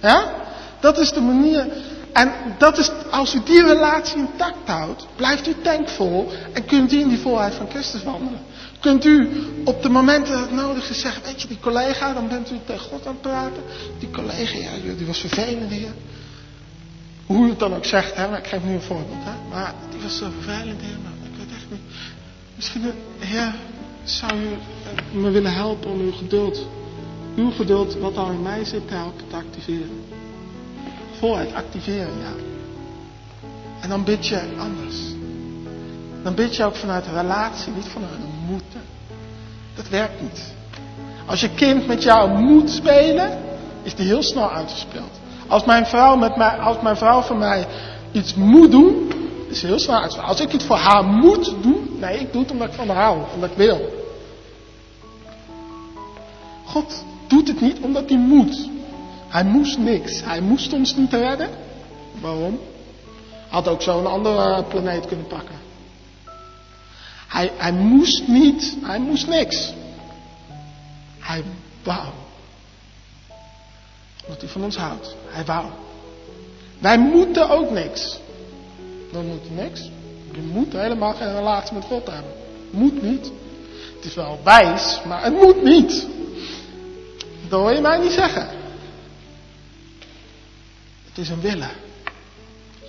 [0.00, 0.34] Ja?
[0.80, 1.66] Dat is de manier.
[2.12, 7.00] En dat is, als u die relatie intact houdt, blijft u tankvol en kunt u
[7.00, 8.40] in die volheid van Christus wandelen.
[8.80, 9.30] Kunt u
[9.64, 12.58] op de momenten dat het nodig is zeggen, weet je, die collega, dan bent u
[12.66, 13.62] tegen God aan het praten.
[13.98, 15.92] Die collega, ja, die was vervelend hier.
[17.26, 19.48] Hoe u het dan ook zegt, hè, maar ik geef nu een voorbeeld, hè.
[19.50, 21.80] Maar die was zo vervelend hier, maar ik weet echt niet.
[22.56, 23.54] Misschien, heer,
[24.04, 24.56] zou u
[25.18, 26.66] me willen helpen om uw geduld,
[27.36, 30.04] uw geduld, wat al in mij zit, te helpen te activeren.
[31.18, 32.32] Volheid activeren, ja.
[33.80, 34.96] En dan bid je anders.
[36.22, 38.80] Dan bid je ook vanuit een relatie, niet vanuit een moeten.
[39.74, 40.52] Dat werkt niet.
[41.26, 43.38] Als je kind met jou moet spelen,
[43.82, 45.10] is die heel snel uitgespeeld.
[45.46, 47.66] Als mijn vrouw, met mij, als mijn vrouw voor mij
[48.12, 49.12] iets moet doen,
[49.48, 50.28] is heel snel uitgespeeld.
[50.28, 53.04] Als ik iets voor haar moet doen, nee, ik doe het omdat ik van haar
[53.04, 54.06] hou, omdat ik wil.
[56.64, 58.68] God doet het niet omdat hij moet.
[59.28, 60.22] Hij moest niks.
[60.24, 61.50] Hij moest ons niet redden.
[62.20, 62.60] Waarom?
[63.48, 65.56] Had ook zo een andere planeet kunnen pakken.
[67.28, 69.72] Hij, hij moest niet, hij moest niks.
[71.18, 71.42] Hij
[71.82, 72.06] wou.
[74.24, 75.14] Omdat hij van ons houdt.
[75.26, 75.66] Hij wou.
[76.78, 78.18] Wij moeten ook niks.
[79.12, 79.90] We moeten niks.
[80.32, 82.32] Je moet helemaal geen relatie met God hebben.
[82.70, 83.30] Moet niet.
[83.96, 86.06] Het is wel wijs, maar het moet niet.
[87.48, 88.57] Dat hoor je mij niet zeggen.
[91.18, 91.70] Het is een willen.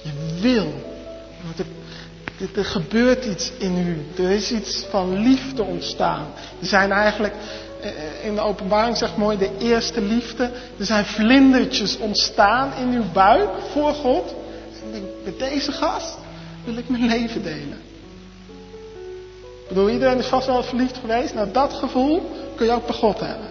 [0.04, 0.74] Je wil.
[1.44, 1.60] Want
[2.56, 4.24] er, gebeurt iets in u.
[4.24, 6.28] Er is iets van liefde ontstaan.
[6.60, 7.34] Er zijn eigenlijk,
[8.24, 10.52] in de openbaring zegt mooi, de eerste liefde.
[10.78, 14.34] Er zijn vlindertjes ontstaan in uw buik voor God.
[14.84, 16.18] En denk, met deze gast
[16.64, 17.82] wil ik mijn leven delen.
[19.62, 21.34] Ik bedoel, iedereen is vast wel verliefd geweest.
[21.34, 23.50] Nou, dat gevoel kun je ook bij God hebben.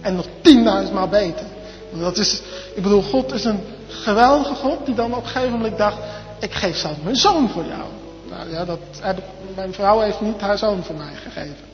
[0.00, 1.46] En nog tienduizend maal beter.
[1.92, 2.42] Dat is,
[2.74, 3.60] ik bedoel, God is een
[4.02, 5.98] geweldige God die dan op een gegeven moment dacht,
[6.40, 7.82] ik geef zelfs mijn zoon voor jou.
[8.28, 9.24] Nou ja, dat heb ik,
[9.54, 11.64] mijn vrouw heeft niet haar zoon voor mij gegeven.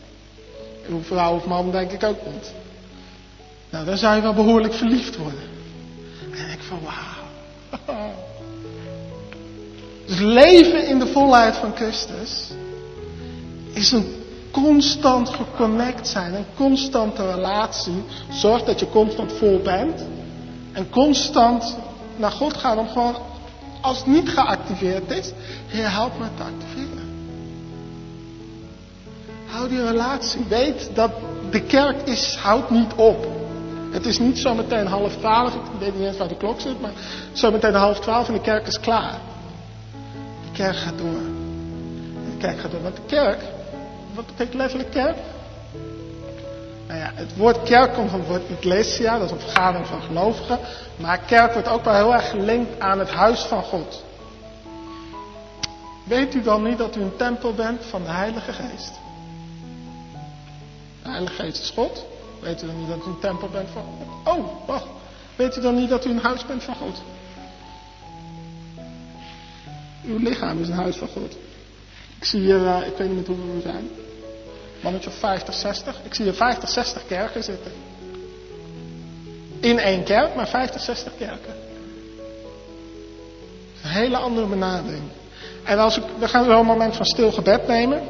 [0.88, 2.52] Uw vrouw of man denk ik ook niet.
[3.70, 5.50] Nou, dan zou je wel behoorlijk verliefd worden.
[6.30, 8.10] En ik van, wauw.
[10.06, 12.50] Dus leven in de volheid van Christus
[13.72, 20.04] is een constant geconnect zijn, een constante relatie, zorgt dat je constant vol bent.
[20.72, 21.76] En constant
[22.16, 23.16] naar God gaan om gewoon,
[23.80, 25.32] als het niet geactiveerd is,
[25.66, 27.10] Heer, help me te activeren.
[29.46, 30.44] Hou die relatie.
[30.48, 31.10] Weet dat
[31.50, 33.26] de kerk is, houdt niet op.
[33.90, 36.92] Het is niet zometeen half twaalf, ik weet niet eens waar de klok zit, maar
[37.32, 39.18] zometeen half twaalf en de kerk is klaar.
[40.44, 41.20] De kerk gaat door.
[42.30, 42.82] De kerk gaat door.
[42.82, 43.40] Want de kerk,
[44.14, 45.16] wat betekent letterlijk kerk?
[46.86, 50.02] Nou ja, het woord kerk komt van het woord ecclesia, dat is een vergadering van
[50.02, 50.58] gelovigen.
[50.96, 54.04] Maar kerk wordt ook wel heel erg gelinkt aan het huis van God.
[56.04, 58.92] Weet u dan niet dat u een tempel bent van de Heilige Geest?
[61.02, 62.04] De Heilige Geest is God.
[62.40, 64.36] Weet u dan niet dat u een tempel bent van God?
[64.36, 64.86] Oh, wacht.
[65.36, 67.02] Weet u dan niet dat u een huis bent van God?
[70.04, 71.36] Uw lichaam is een huis van God.
[72.18, 73.90] Ik zie hier, uh, ik weet niet hoeveel we zijn.
[74.82, 75.96] Mannetje of 50, 60.
[76.02, 77.72] Ik zie hier 50, 60 kerken zitten.
[79.60, 81.54] In één kerk, maar 50, 60 kerken.
[83.82, 85.02] Een hele andere benadering.
[85.64, 88.02] En als ik, we gaan zo een moment van stil gebed nemen.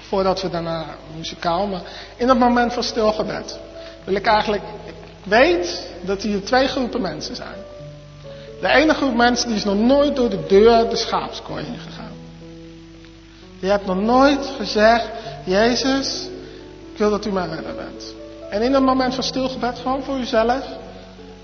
[0.00, 0.84] Voordat we daarna
[1.16, 1.82] muzikaal, maar
[2.16, 3.58] in dat moment van stil gebed
[4.04, 7.58] wil ik eigenlijk, ik weet dat hier twee groepen mensen zijn.
[8.60, 12.12] De ene groep mensen die is nog nooit door de deur de schaapskooi heen gegaan.
[13.58, 15.08] Je hebt nog nooit gezegd,
[15.44, 16.28] Jezus,
[16.92, 18.14] ik wil dat u mijn redder bent.
[18.50, 20.64] En in dat moment van stilgebed gewoon voor uzelf.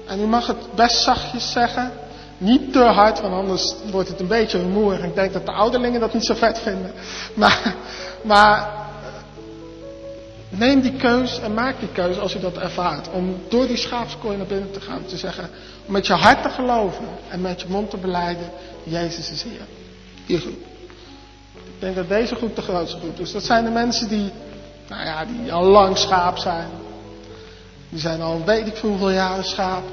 [0.06, 1.92] En u mag het best zachtjes zeggen.
[2.38, 5.04] Niet te hard, want anders wordt het een beetje rumoerig.
[5.04, 6.92] Ik denk dat de ouderlingen dat niet zo vet vinden.
[7.34, 7.74] Maar,
[8.22, 8.70] maar
[10.48, 13.08] neem die keus en maak die keus als u dat ervaart.
[13.10, 15.04] Om door die schaapskooi naar binnen te gaan.
[15.06, 15.50] Te zeggen,
[15.86, 18.50] met je hart te geloven en met je mond te beleiden.
[18.82, 19.66] Jezus is Heer.
[20.26, 20.75] Die groep.
[21.76, 23.32] Ik denk dat deze groep de grootste groep is.
[23.32, 24.30] Dat zijn de mensen die,
[24.88, 26.68] nou ja, die al lang schaap zijn.
[27.88, 29.84] Die zijn al weet ik veel hoeveel jaren schaap.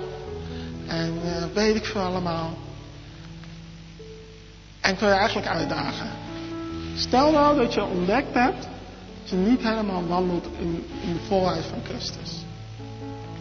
[0.87, 2.53] En uh, weet ik veel allemaal.
[4.81, 6.07] En kun je eigenlijk uitdagen.
[6.95, 8.67] Stel nou dat je ontdekt hebt
[9.21, 12.45] dat je niet helemaal wandelt in, in de volheid van Christus.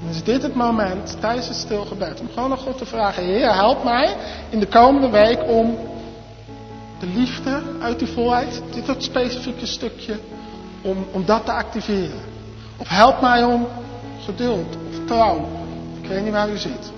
[0.00, 3.54] Dan is dit het moment tijdens het stilgebed om gewoon naar God te vragen: Heer,
[3.54, 4.16] help mij
[4.50, 5.78] in de komende week om
[7.02, 10.18] de liefde uit die volheid, dit dat specifieke stukje,
[10.82, 12.20] om, om dat te activeren.
[12.76, 13.68] Of help mij om
[14.24, 15.48] geduld of trouw.
[16.02, 16.92] Ik weet niet waar u zit.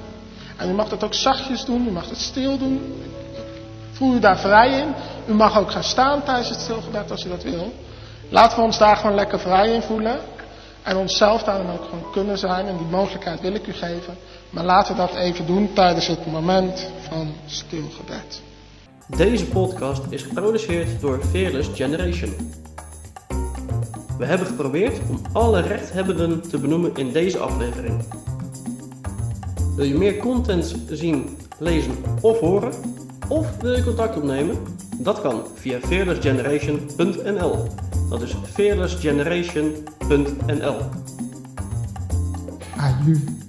[0.56, 3.02] En u mag dat ook zachtjes doen, u mag het stil doen.
[3.92, 4.94] Voel u daar vrij in.
[5.28, 7.72] U mag ook gaan staan tijdens het stilgebed als u dat wil.
[8.28, 10.18] Laten we ons daar gewoon lekker vrij in voelen.
[10.82, 12.66] En onszelf daar dan ook gewoon kunnen zijn.
[12.66, 14.16] En die mogelijkheid wil ik u geven.
[14.50, 18.42] Maar laten we dat even doen tijdens het moment van stilgebed.
[19.06, 22.32] Deze podcast is geproduceerd door Fearless Generation.
[24.18, 28.02] We hebben geprobeerd om alle rechthebbenden te benoemen in deze aflevering.
[29.76, 32.72] Wil je meer content zien, lezen of horen?
[33.28, 34.56] Of wil je contact opnemen?
[34.98, 37.66] Dat kan via fearlessgeneration.nl.
[38.10, 40.76] Dat is fearlessgeneration.nl.
[42.76, 43.43] Aju.